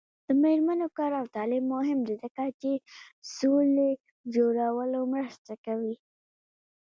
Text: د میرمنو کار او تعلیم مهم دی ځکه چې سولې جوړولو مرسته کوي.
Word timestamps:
د 0.25 0.27
میرمنو 0.43 0.87
کار 0.97 1.11
او 1.19 1.25
تعلیم 1.35 1.65
مهم 1.75 1.99
دی 2.07 2.15
ځکه 2.23 2.43
چې 2.61 2.71
سولې 3.37 3.91
جوړولو 4.35 4.99
مرسته 5.15 5.53
کوي. 5.65 5.95